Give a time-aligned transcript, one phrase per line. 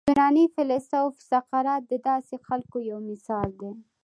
[0.09, 3.71] یوناني فیلسوف سقراط د داسې خلکو یو مثال دی.